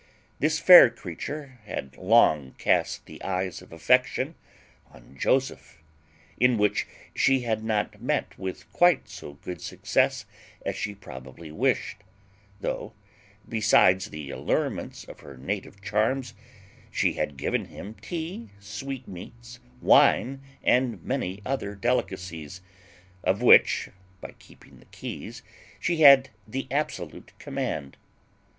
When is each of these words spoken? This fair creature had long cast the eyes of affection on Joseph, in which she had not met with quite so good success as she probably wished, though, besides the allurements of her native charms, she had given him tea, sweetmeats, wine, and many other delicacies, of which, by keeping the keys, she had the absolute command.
This 0.39 0.57
fair 0.57 0.89
creature 0.89 1.59
had 1.67 1.95
long 1.95 2.55
cast 2.57 3.05
the 3.05 3.21
eyes 3.21 3.61
of 3.61 3.71
affection 3.71 4.33
on 4.89 5.15
Joseph, 5.15 5.77
in 6.39 6.57
which 6.57 6.87
she 7.13 7.41
had 7.41 7.63
not 7.63 8.01
met 8.01 8.35
with 8.35 8.67
quite 8.73 9.07
so 9.07 9.33
good 9.33 9.61
success 9.61 10.25
as 10.65 10.75
she 10.75 10.95
probably 10.95 11.51
wished, 11.51 11.97
though, 12.61 12.93
besides 13.47 14.09
the 14.09 14.31
allurements 14.31 15.03
of 15.03 15.19
her 15.19 15.37
native 15.37 15.83
charms, 15.83 16.33
she 16.89 17.13
had 17.13 17.37
given 17.37 17.65
him 17.65 17.93
tea, 17.93 18.49
sweetmeats, 18.59 19.59
wine, 19.83 20.41
and 20.63 21.03
many 21.03 21.43
other 21.45 21.75
delicacies, 21.75 22.61
of 23.23 23.43
which, 23.43 23.89
by 24.19 24.31
keeping 24.39 24.79
the 24.79 24.85
keys, 24.85 25.43
she 25.79 25.97
had 25.97 26.29
the 26.47 26.65
absolute 26.71 27.37
command. 27.37 27.97